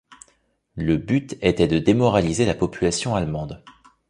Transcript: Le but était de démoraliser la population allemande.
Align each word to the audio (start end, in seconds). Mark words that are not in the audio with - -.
Le 0.77 0.97
but 0.97 1.37
était 1.43 1.67
de 1.67 1.77
démoraliser 1.77 2.47
la 2.47 2.55
population 2.55 3.13
allemande. 3.13 3.63